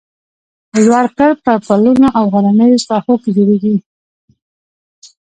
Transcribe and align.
لوړ 0.85 1.05
کرب 1.17 1.37
په 1.45 1.53
پلونو 1.65 2.07
او 2.17 2.23
غرنیو 2.33 2.83
ساحو 2.87 3.13
کې 3.21 3.29
جوړیږي 3.35 3.75